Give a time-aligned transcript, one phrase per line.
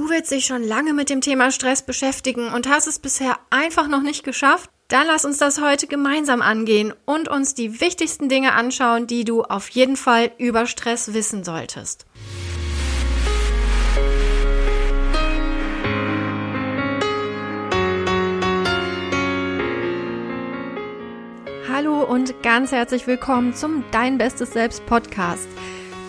[0.00, 3.86] Du willst dich schon lange mit dem Thema Stress beschäftigen und hast es bisher einfach
[3.86, 4.70] noch nicht geschafft?
[4.88, 9.42] Dann lass uns das heute gemeinsam angehen und uns die wichtigsten Dinge anschauen, die du
[9.42, 12.06] auf jeden Fall über Stress wissen solltest.
[21.70, 25.46] Hallo und ganz herzlich willkommen zum Dein Bestes Selbst Podcast.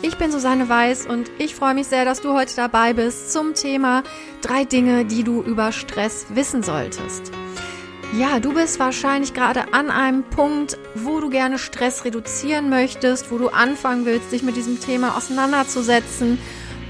[0.04, 3.54] Ich bin Susanne Weiß und ich freue mich sehr, dass du heute dabei bist zum
[3.54, 4.02] Thema
[4.42, 7.32] drei Dinge, die du über Stress wissen solltest.
[8.18, 13.38] Ja, du bist wahrscheinlich gerade an einem Punkt, wo du gerne Stress reduzieren möchtest, wo
[13.38, 16.40] du anfangen willst, dich mit diesem Thema auseinanderzusetzen.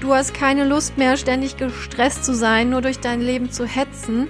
[0.00, 4.28] Du hast keine Lust mehr, ständig gestresst zu sein, nur durch dein Leben zu hetzen.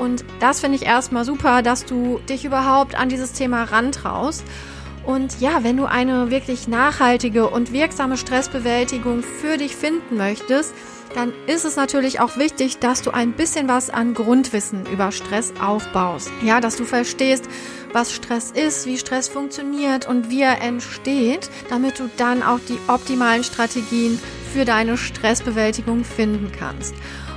[0.00, 4.42] Und das finde ich erstmal super, dass du dich überhaupt an dieses Thema rantraust.
[5.04, 10.72] Und ja, wenn du eine wirklich nachhaltige und wirksame Stressbewältigung für dich finden möchtest,
[11.14, 15.52] dann ist es natürlich auch wichtig, dass du ein bisschen was an Grundwissen über Stress
[15.60, 16.30] aufbaust.
[16.42, 17.44] Ja, dass du verstehst,
[17.92, 22.78] was Stress ist, wie Stress funktioniert und wie er entsteht, damit du dann auch die
[22.88, 24.18] optimalen Strategien
[24.52, 26.94] für deine Stressbewältigung finden kannst.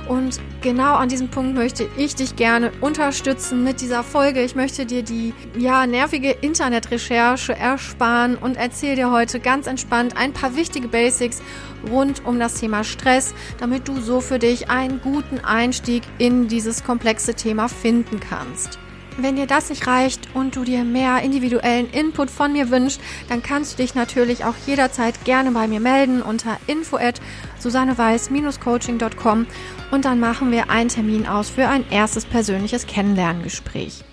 [0.08, 4.42] Und genau an diesem Punkt möchte ich dich gerne unterstützen mit dieser Folge.
[4.42, 10.32] Ich möchte dir die ja nervige Internetrecherche ersparen und erzähle dir heute ganz entspannt ein
[10.32, 11.42] paar wichtige Basics
[11.90, 16.84] rund um das Thema Stress, damit du so für dich einen guten Einstieg in dieses
[16.84, 18.78] komplexe Thema finden kannst.
[19.18, 23.00] Wenn dir das nicht reicht und du dir mehr individuellen Input von mir wünschst,
[23.30, 27.20] dann kannst du dich natürlich auch jederzeit gerne bei mir melden unter info at
[27.58, 29.46] susanneweiß-coaching.com
[29.90, 34.04] und dann machen wir einen Termin aus für ein erstes persönliches Kennenlerngespräch.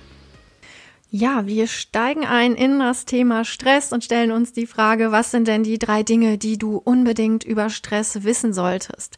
[1.11, 5.47] Ja, wir steigen ein in das Thema Stress und stellen uns die Frage, was sind
[5.47, 9.17] denn die drei Dinge, die du unbedingt über Stress wissen solltest?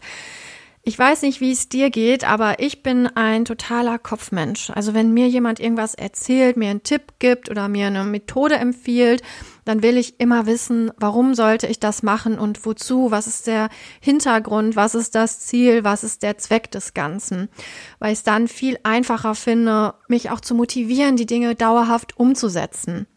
[0.88, 4.70] Ich weiß nicht, wie es dir geht, aber ich bin ein totaler Kopfmensch.
[4.70, 9.24] Also wenn mir jemand irgendwas erzählt, mir einen Tipp gibt oder mir eine Methode empfiehlt,
[9.66, 13.70] dann will ich immer wissen, warum sollte ich das machen und wozu, was ist der
[14.00, 17.50] Hintergrund, was ist das Ziel, was ist der Zweck des Ganzen.
[17.98, 23.08] Weil ich es dann viel einfacher finde, mich auch zu motivieren, die Dinge dauerhaft umzusetzen.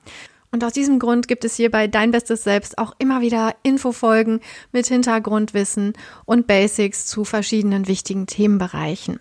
[0.51, 4.41] Und aus diesem Grund gibt es hier bei Dein Bestes Selbst auch immer wieder Infofolgen
[4.73, 5.93] mit Hintergrundwissen
[6.25, 9.21] und Basics zu verschiedenen wichtigen Themenbereichen.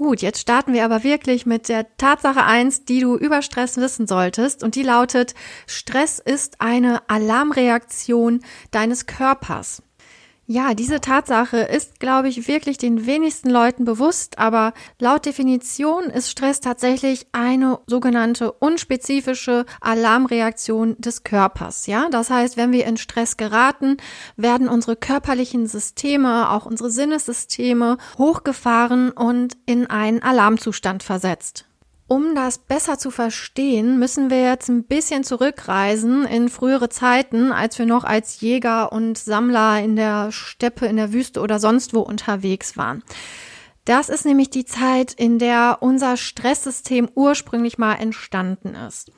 [0.00, 4.06] Gut, jetzt starten wir aber wirklich mit der Tatsache eins, die du über Stress wissen
[4.06, 4.62] solltest.
[4.62, 5.34] Und die lautet,
[5.66, 8.40] Stress ist eine Alarmreaktion
[8.70, 9.82] deines Körpers.
[10.52, 16.28] Ja, diese Tatsache ist, glaube ich, wirklich den wenigsten Leuten bewusst, aber laut Definition ist
[16.28, 21.86] Stress tatsächlich eine sogenannte unspezifische Alarmreaktion des Körpers.
[21.86, 23.98] Ja, das heißt, wenn wir in Stress geraten,
[24.36, 31.69] werden unsere körperlichen Systeme, auch unsere Sinnessysteme hochgefahren und in einen Alarmzustand versetzt.
[32.12, 37.78] Um das besser zu verstehen, müssen wir jetzt ein bisschen zurückreisen in frühere Zeiten, als
[37.78, 42.00] wir noch als Jäger und Sammler in der Steppe, in der Wüste oder sonst wo
[42.00, 43.04] unterwegs waren.
[43.84, 49.10] Das ist nämlich die Zeit, in der unser Stresssystem ursprünglich mal entstanden ist.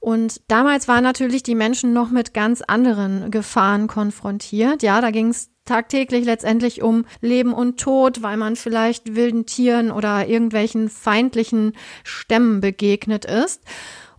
[0.00, 4.82] Und damals waren natürlich die Menschen noch mit ganz anderen Gefahren konfrontiert.
[4.82, 9.90] Ja, da ging es tagtäglich letztendlich um Leben und Tod, weil man vielleicht wilden Tieren
[9.90, 11.72] oder irgendwelchen feindlichen
[12.04, 13.62] Stämmen begegnet ist.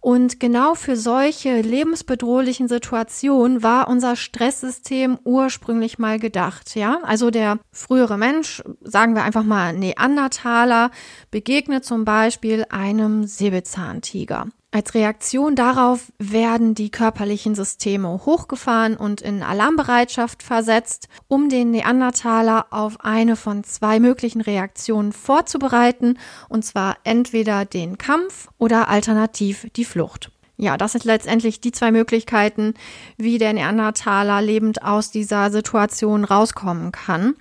[0.05, 6.75] Und genau für solche lebensbedrohlichen Situationen war unser Stresssystem ursprünglich mal gedacht.
[6.75, 10.91] Ja, also der frühere Mensch, sagen wir einfach mal Neandertaler,
[11.31, 14.49] begegnet zum Beispiel einem Säbelzahntiger.
[14.75, 22.65] Als Reaktion darauf werden die körperlichen Systeme hochgefahren und in Alarmbereitschaft versetzt, um den Neandertaler
[22.71, 26.19] auf eine von zwei möglichen Reaktionen vorzubereiten,
[26.49, 30.29] und zwar entweder den Kampf oder alternativ die Flucht.
[30.57, 32.73] Ja, das sind letztendlich die zwei Möglichkeiten,
[33.15, 37.35] wie der Neandertaler lebend aus dieser Situation rauskommen kann.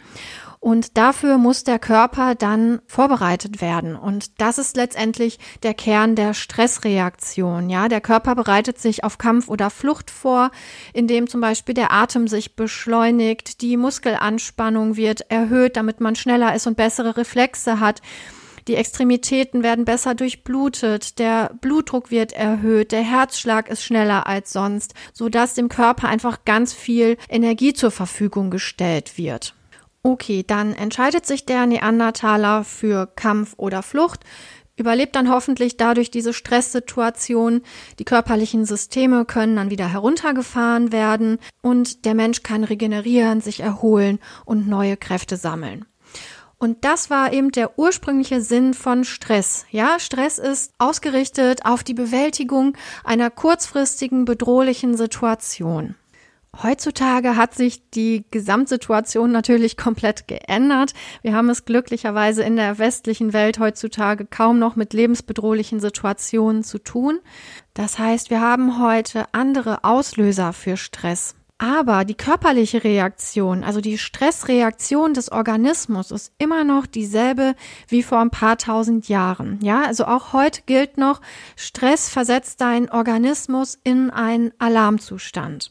[0.65, 3.97] Und dafür muss der Körper dann vorbereitet werden.
[3.97, 7.69] Und das ist letztendlich der Kern der Stressreaktion.
[7.69, 10.51] Ja, der Körper bereitet sich auf Kampf oder Flucht vor,
[10.95, 16.67] indem zum Beispiel der Atem sich beschleunigt, die Muskelanspannung wird erhöht, damit man schneller ist
[16.67, 18.01] und bessere Reflexe hat.
[18.67, 24.95] Die Extremitäten werden besser durchblutet, der Blutdruck wird erhöht, der Herzschlag ist schneller als sonst,
[25.13, 29.55] so dass dem Körper einfach ganz viel Energie zur Verfügung gestellt wird.
[30.07, 34.21] Okay, dann entscheidet sich der Neandertaler für Kampf oder Flucht,
[34.77, 37.63] überlebt dann hoffentlich dadurch diese Stresssituation.
[37.99, 44.19] Die körperlichen Systeme können dann wieder heruntergefahren werden und der Mensch kann regenerieren, sich erholen
[44.45, 45.87] und neue Kräfte sammeln.
[46.59, 49.65] Und das war eben der ursprüngliche Sinn von Stress.
[49.71, 55.95] Ja, Stress ist ausgerichtet auf die Bewältigung einer kurzfristigen bedrohlichen Situation.
[56.63, 60.93] Heutzutage hat sich die Gesamtsituation natürlich komplett geändert.
[61.23, 66.79] Wir haben es glücklicherweise in der westlichen Welt heutzutage kaum noch mit lebensbedrohlichen Situationen zu
[66.79, 67.19] tun.
[67.75, 71.35] Das heißt, wir haben heute andere Auslöser für Stress.
[71.59, 77.55] Aber die körperliche Reaktion, also die Stressreaktion des Organismus ist immer noch dieselbe
[77.89, 79.61] wie vor ein paar tausend Jahren.
[79.63, 81.21] Ja, also auch heute gilt noch,
[81.55, 85.71] Stress versetzt deinen Organismus in einen Alarmzustand.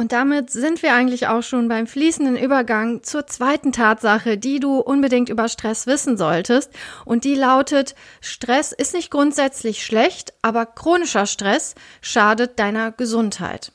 [0.00, 4.78] Und damit sind wir eigentlich auch schon beim fließenden Übergang zur zweiten Tatsache, die du
[4.78, 6.72] unbedingt über Stress wissen solltest.
[7.04, 13.72] Und die lautet, Stress ist nicht grundsätzlich schlecht, aber chronischer Stress schadet deiner Gesundheit.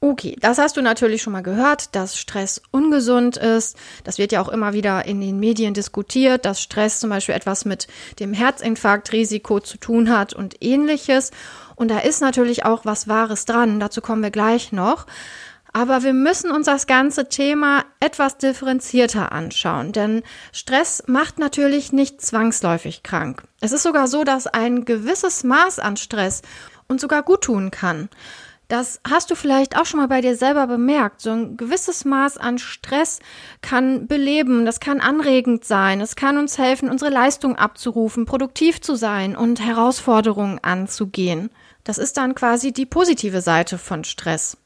[0.00, 3.76] Okay, das hast du natürlich schon mal gehört, dass Stress ungesund ist.
[4.04, 7.64] Das wird ja auch immer wieder in den Medien diskutiert, dass Stress zum Beispiel etwas
[7.64, 7.88] mit
[8.20, 11.32] dem Herzinfarktrisiko zu tun hat und ähnliches.
[11.78, 13.78] Und da ist natürlich auch was Wahres dran.
[13.78, 15.06] Dazu kommen wir gleich noch.
[15.72, 22.22] Aber wir müssen uns das ganze Thema etwas differenzierter anschauen, denn Stress macht natürlich nicht
[22.22, 23.44] zwangsläufig krank.
[23.60, 26.42] Es ist sogar so, dass ein gewisses Maß an Stress
[26.88, 28.08] uns sogar gut tun kann.
[28.68, 31.22] Das hast du vielleicht auch schon mal bei dir selber bemerkt.
[31.22, 33.18] So ein gewisses Maß an Stress
[33.62, 38.94] kann beleben, das kann anregend sein, es kann uns helfen, unsere Leistung abzurufen, produktiv zu
[38.94, 41.50] sein und Herausforderungen anzugehen.
[41.88, 44.58] Das ist dann quasi die positive Seite von Stress.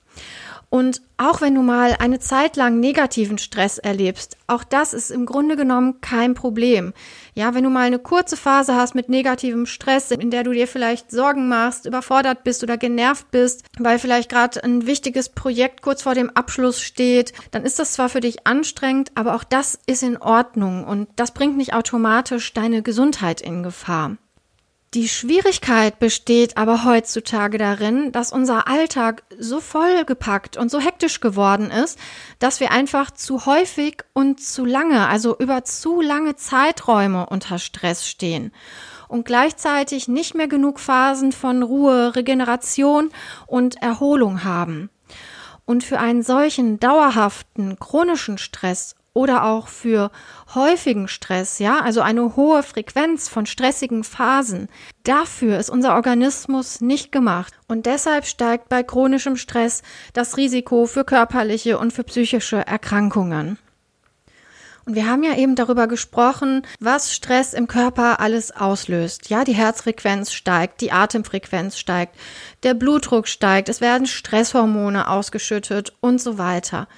[0.70, 5.24] Und auch wenn du mal eine Zeit lang negativen Stress erlebst, auch das ist im
[5.24, 6.92] Grunde genommen kein Problem.
[7.34, 10.66] Ja, wenn du mal eine kurze Phase hast mit negativem Stress, in der du dir
[10.66, 16.02] vielleicht Sorgen machst, überfordert bist oder genervt bist, weil vielleicht gerade ein wichtiges Projekt kurz
[16.02, 20.02] vor dem Abschluss steht, dann ist das zwar für dich anstrengend, aber auch das ist
[20.02, 24.16] in Ordnung und das bringt nicht automatisch deine Gesundheit in Gefahr.
[24.94, 31.70] Die Schwierigkeit besteht aber heutzutage darin, dass unser Alltag so vollgepackt und so hektisch geworden
[31.70, 31.98] ist,
[32.40, 38.06] dass wir einfach zu häufig und zu lange, also über zu lange Zeiträume unter Stress
[38.06, 38.52] stehen
[39.08, 43.10] und gleichzeitig nicht mehr genug Phasen von Ruhe, Regeneration
[43.46, 44.90] und Erholung haben.
[45.64, 50.10] Und für einen solchen dauerhaften chronischen Stress oder auch für
[50.54, 54.68] häufigen Stress, ja, also eine hohe Frequenz von stressigen Phasen.
[55.04, 59.82] Dafür ist unser Organismus nicht gemacht und deshalb steigt bei chronischem Stress
[60.12, 63.58] das Risiko für körperliche und für psychische Erkrankungen.
[64.84, 69.30] Und wir haben ja eben darüber gesprochen, was Stress im Körper alles auslöst.
[69.30, 72.16] Ja, die Herzfrequenz steigt, die Atemfrequenz steigt,
[72.64, 76.88] der Blutdruck steigt, es werden Stresshormone ausgeschüttet und so weiter.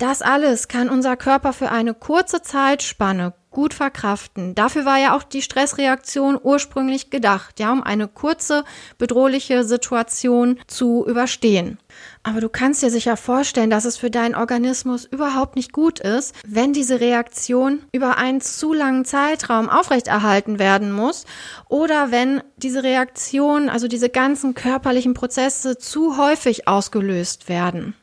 [0.00, 4.54] Das alles kann unser Körper für eine kurze Zeitspanne gut verkraften.
[4.54, 8.64] Dafür war ja auch die Stressreaktion ursprünglich gedacht, ja, um eine kurze
[8.96, 11.76] bedrohliche Situation zu überstehen.
[12.22, 16.34] Aber du kannst dir sicher vorstellen, dass es für deinen Organismus überhaupt nicht gut ist,
[16.46, 21.26] wenn diese Reaktion über einen zu langen Zeitraum aufrechterhalten werden muss
[21.68, 27.94] oder wenn diese Reaktion, also diese ganzen körperlichen Prozesse zu häufig ausgelöst werden.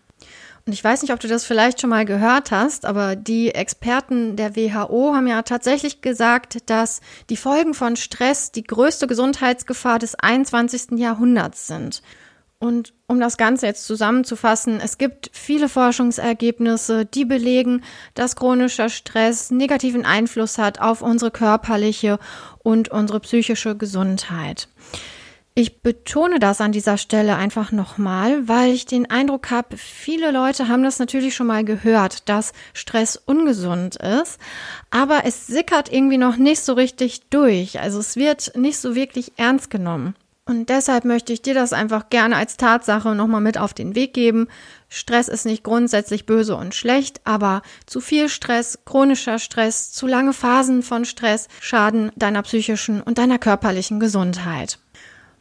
[0.67, 4.35] Und ich weiß nicht, ob du das vielleicht schon mal gehört hast, aber die Experten
[4.35, 6.99] der WHO haben ja tatsächlich gesagt, dass
[7.29, 10.99] die Folgen von Stress die größte Gesundheitsgefahr des 21.
[10.99, 12.01] Jahrhunderts sind.
[12.59, 17.81] Und um das Ganze jetzt zusammenzufassen, es gibt viele Forschungsergebnisse, die belegen,
[18.13, 22.19] dass chronischer Stress negativen Einfluss hat auf unsere körperliche
[22.59, 24.67] und unsere psychische Gesundheit.
[25.59, 30.67] Ich betone das an dieser Stelle einfach nochmal, weil ich den Eindruck habe, viele Leute
[30.67, 34.37] haben das natürlich schon mal gehört, dass Stress ungesund ist,
[34.91, 37.79] aber es sickert irgendwie noch nicht so richtig durch.
[37.79, 40.13] Also es wird nicht so wirklich ernst genommen.
[40.45, 44.13] Und deshalb möchte ich dir das einfach gerne als Tatsache nochmal mit auf den Weg
[44.13, 44.47] geben.
[44.89, 50.33] Stress ist nicht grundsätzlich böse und schlecht, aber zu viel Stress, chronischer Stress, zu lange
[50.33, 54.77] Phasen von Stress schaden deiner psychischen und deiner körperlichen Gesundheit.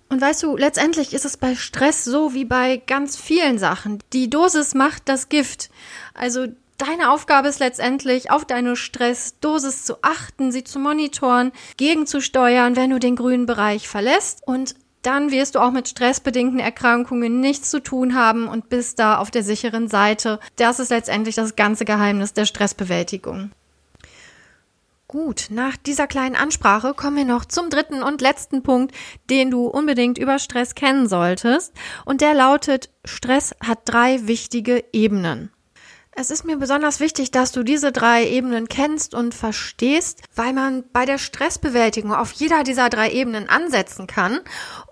[0.09, 3.99] Und weißt du, letztendlich ist es bei Stress so wie bei ganz vielen Sachen.
[4.13, 5.69] Die Dosis macht das Gift.
[6.15, 6.47] Also
[6.79, 12.99] deine Aufgabe ist letztendlich, auf deine Stressdosis zu achten, sie zu monitoren, gegenzusteuern, wenn du
[12.99, 14.47] den grünen Bereich verlässt.
[14.47, 19.19] Und dann wirst du auch mit stressbedingten Erkrankungen nichts zu tun haben und bist da
[19.19, 20.41] auf der sicheren Seite.
[20.57, 23.51] Das ist letztendlich das ganze Geheimnis der Stressbewältigung.
[25.09, 28.93] Gut, nach dieser kleinen Ansprache kommen wir noch zum dritten und letzten Punkt,
[29.31, 31.73] den du unbedingt über Stress kennen solltest.
[32.05, 35.53] Und der lautet, Stress hat drei wichtige Ebenen.
[36.19, 40.83] Es ist mir besonders wichtig, dass du diese drei Ebenen kennst und verstehst, weil man
[40.91, 44.41] bei der Stressbewältigung auf jeder dieser drei Ebenen ansetzen kann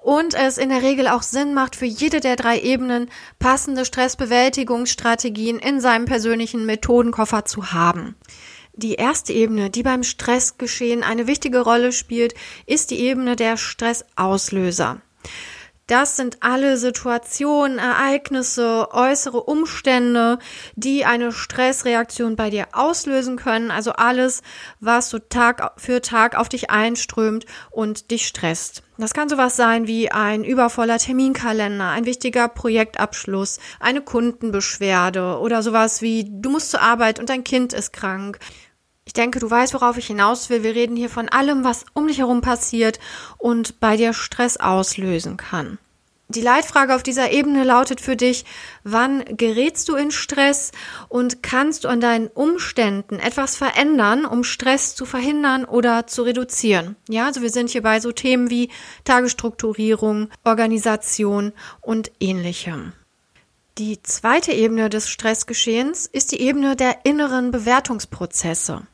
[0.02, 5.58] und es in der Regel auch Sinn macht, für jede der drei Ebenen passende Stressbewältigungsstrategien
[5.58, 8.16] in seinem persönlichen Methodenkoffer zu haben.
[8.76, 12.34] Die erste Ebene, die beim Stressgeschehen eine wichtige Rolle spielt,
[12.66, 15.00] ist die Ebene der Stressauslöser.
[15.86, 20.38] Das sind alle Situationen, Ereignisse, äußere Umstände,
[20.76, 23.70] die eine Stressreaktion bei dir auslösen können.
[23.70, 24.42] Also alles,
[24.80, 28.82] was so Tag für Tag auf dich einströmt und dich stresst.
[28.96, 36.00] Das kann sowas sein wie ein übervoller Terminkalender, ein wichtiger Projektabschluss, eine Kundenbeschwerde oder sowas
[36.00, 38.38] wie du musst zur Arbeit und dein Kind ist krank.
[39.06, 40.62] Ich denke, du weißt, worauf ich hinaus will.
[40.62, 42.98] Wir reden hier von allem, was um dich herum passiert
[43.38, 45.78] und bei dir Stress auslösen kann.
[46.28, 48.46] Die Leitfrage auf dieser Ebene lautet für dich,
[48.82, 50.72] wann gerätst du in Stress
[51.10, 56.96] und kannst du an deinen Umständen etwas verändern, um Stress zu verhindern oder zu reduzieren?
[57.10, 58.70] Ja, also wir sind hier bei so Themen wie
[59.04, 62.94] Tagesstrukturierung, Organisation und ähnlichem.
[63.76, 68.86] Die zweite Ebene des Stressgeschehens ist die Ebene der inneren Bewertungsprozesse.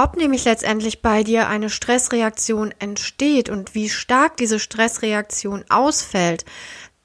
[0.00, 6.44] Ob nämlich letztendlich bei dir eine Stressreaktion entsteht und wie stark diese Stressreaktion ausfällt,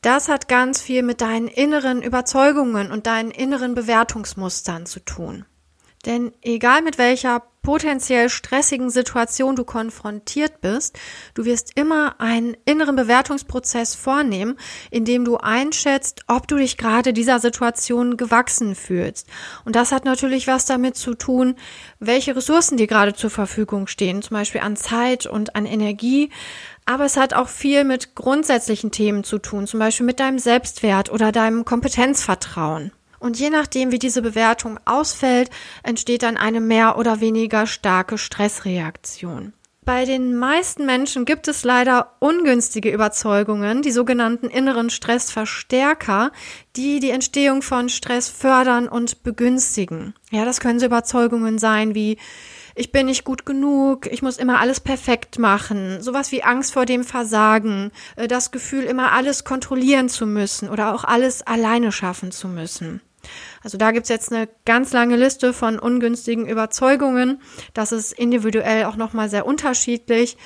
[0.02, 5.44] das hat ganz viel mit deinen inneren Überzeugungen und deinen inneren Bewertungsmustern zu tun.
[6.06, 11.00] Denn egal mit welcher potenziell stressigen Situation du konfrontiert bist,
[11.34, 14.58] du wirst immer einen inneren Bewertungsprozess vornehmen,
[14.92, 19.30] in dem du einschätzt, ob du dich gerade dieser Situation gewachsen fühlst.
[19.64, 21.56] Und das hat natürlich was damit zu tun,
[22.00, 26.32] welche Ressourcen dir gerade zur Verfügung stehen, zum Beispiel an Zeit und an Energie.
[26.86, 31.10] Aber es hat auch viel mit grundsätzlichen Themen zu tun, zum Beispiel mit deinem Selbstwert
[31.10, 32.92] oder deinem Kompetenzvertrauen.
[33.24, 35.50] Und je nachdem, wie diese Bewertung ausfällt,
[35.82, 39.54] entsteht dann eine mehr oder weniger starke Stressreaktion.
[39.86, 46.34] Bei den meisten Menschen gibt es leider ungünstige Überzeugungen, die sogenannten inneren Stressverstärker,
[46.76, 50.16] die die Entstehung von Stress fördern und begünstigen.
[50.30, 52.18] Ja, das können so Überzeugungen sein wie
[52.76, 56.86] ich bin nicht gut genug, ich muss immer alles perfekt machen, sowas wie Angst vor
[56.86, 62.32] dem Versagen, äh, das Gefühl, immer alles kontrollieren zu müssen oder auch alles alleine schaffen
[62.32, 63.00] zu müssen.
[63.64, 67.42] Also da gibt's jetzt eine ganz lange Liste von ungünstigen Überzeugungen.
[67.74, 70.38] Das ist individuell auch nochmal sehr unterschiedlich.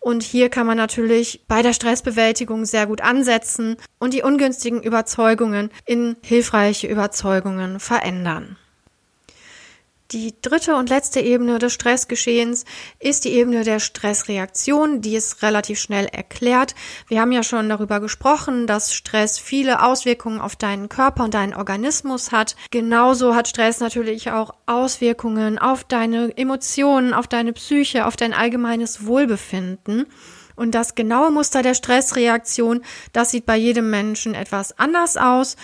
[0.00, 5.70] Und hier kann man natürlich bei der Stressbewältigung sehr gut ansetzen und die ungünstigen Überzeugungen
[5.84, 8.56] in hilfreiche Überzeugungen verändern.
[10.12, 12.64] Die dritte und letzte Ebene des Stressgeschehens
[13.00, 16.76] ist die Ebene der Stressreaktion, die ist relativ schnell erklärt.
[17.08, 21.54] Wir haben ja schon darüber gesprochen, dass Stress viele Auswirkungen auf deinen Körper und deinen
[21.54, 22.54] Organismus hat.
[22.70, 29.06] Genauso hat Stress natürlich auch Auswirkungen auf deine Emotionen, auf deine Psyche, auf dein allgemeines
[29.06, 30.06] Wohlbefinden.
[30.56, 32.82] Und das genaue Muster der Stressreaktion,
[33.12, 35.56] das sieht bei jedem Menschen etwas anders aus.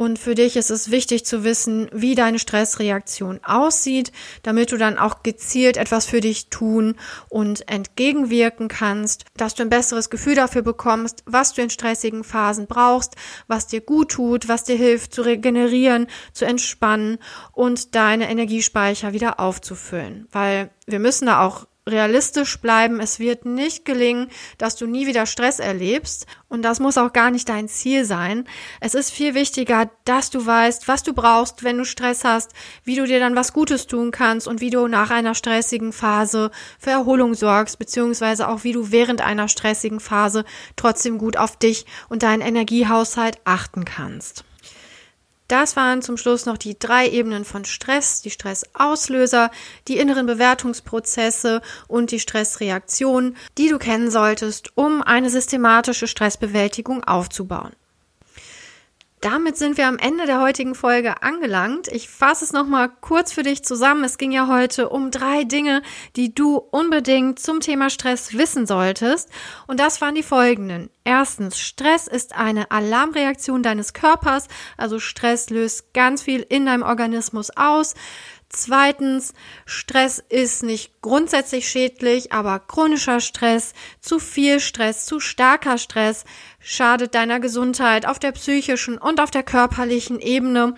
[0.00, 4.96] Und für dich ist es wichtig zu wissen, wie deine Stressreaktion aussieht, damit du dann
[4.96, 6.94] auch gezielt etwas für dich tun
[7.28, 12.66] und entgegenwirken kannst, dass du ein besseres Gefühl dafür bekommst, was du in stressigen Phasen
[12.66, 13.14] brauchst,
[13.46, 17.18] was dir gut tut, was dir hilft zu regenerieren, zu entspannen
[17.52, 20.28] und deine Energiespeicher wieder aufzufüllen.
[20.32, 23.00] Weil wir müssen da auch realistisch bleiben.
[23.00, 26.26] Es wird nicht gelingen, dass du nie wieder Stress erlebst.
[26.48, 28.46] Und das muss auch gar nicht dein Ziel sein.
[28.80, 32.52] Es ist viel wichtiger, dass du weißt, was du brauchst, wenn du Stress hast,
[32.84, 36.50] wie du dir dann was Gutes tun kannst und wie du nach einer stressigen Phase
[36.78, 40.44] für Erholung sorgst, beziehungsweise auch wie du während einer stressigen Phase
[40.76, 44.44] trotzdem gut auf dich und deinen Energiehaushalt achten kannst.
[45.50, 49.50] Das waren zum Schluss noch die drei Ebenen von Stress, die Stressauslöser,
[49.88, 57.72] die inneren Bewertungsprozesse und die Stressreaktion, die du kennen solltest, um eine systematische Stressbewältigung aufzubauen.
[59.20, 61.88] Damit sind wir am Ende der heutigen Folge angelangt.
[61.88, 64.04] Ich fasse es nochmal kurz für dich zusammen.
[64.04, 65.82] Es ging ja heute um drei Dinge,
[66.14, 69.28] die du unbedingt zum Thema Stress wissen solltest.
[69.66, 70.90] Und das waren die folgenden.
[71.10, 74.46] Erstens, Stress ist eine Alarmreaktion deines Körpers.
[74.76, 77.94] Also Stress löst ganz viel in deinem Organismus aus.
[78.48, 79.34] Zweitens,
[79.66, 86.24] Stress ist nicht grundsätzlich schädlich, aber chronischer Stress, zu viel Stress, zu starker Stress
[86.60, 90.76] schadet deiner Gesundheit auf der psychischen und auf der körperlichen Ebene.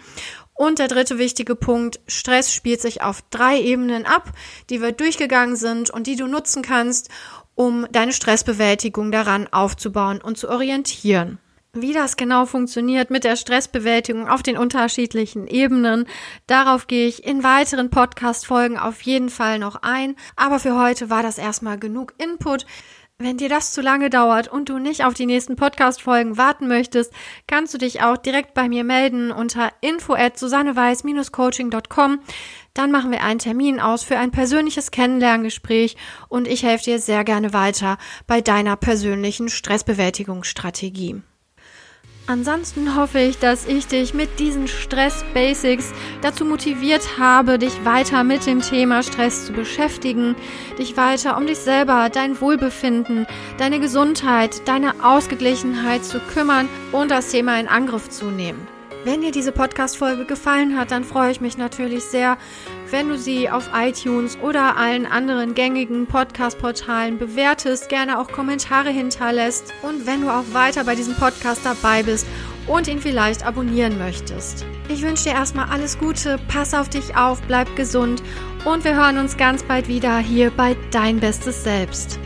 [0.55, 4.33] Und der dritte wichtige Punkt, Stress spielt sich auf drei Ebenen ab,
[4.71, 7.11] die wir durchgegangen sind und die du nutzen kannst,
[7.55, 11.39] um deine Stressbewältigung daran aufzubauen und zu orientieren.
[11.75, 16.07] Wie das genau funktioniert mit der Stressbewältigung auf den unterschiedlichen Ebenen,
[16.47, 20.17] darauf gehe ich in weiteren Podcast-Folgen auf jeden Fall noch ein.
[20.37, 22.67] Aber für heute war das erstmal genug Input.
[23.23, 27.13] Wenn dir das zu lange dauert und du nicht auf die nächsten Podcast-Folgen warten möchtest,
[27.47, 32.19] kannst du dich auch direkt bei mir melden unter info at susanneweiß-coaching.com.
[32.75, 35.97] Dann machen wir einen Termin aus für ein persönliches Kennenlerngespräch
[36.29, 41.23] und ich helfe dir sehr gerne weiter bei deiner persönlichen Stressbewältigungsstrategie.
[42.29, 48.47] Ansonsten hoffe ich, dass ich dich mit diesen Stress-Basics dazu motiviert habe, dich weiter mit
[48.47, 50.37] dem Thema Stress zu beschäftigen,
[50.79, 53.27] dich weiter um dich selber, dein Wohlbefinden,
[53.59, 58.69] deine Gesundheit, deine Ausgeglichenheit zu kümmern und das Thema in Angriff zu nehmen.
[59.05, 62.39] Wenn dir diese Podcast-Folge gefallen hat, dann freue ich mich natürlich sehr,
[62.93, 69.73] wenn du sie auf iTunes oder allen anderen gängigen Podcast-Portalen bewertest, gerne auch Kommentare hinterlässt
[69.83, 72.27] und wenn du auch weiter bei diesem Podcast dabei bist
[72.67, 74.67] und ihn vielleicht abonnieren möchtest.
[74.89, 78.23] Ich wünsche dir erstmal alles Gute, pass auf dich auf, bleib gesund
[78.67, 82.21] und wir hören uns ganz bald wieder hier bei Dein Bestes Selbst.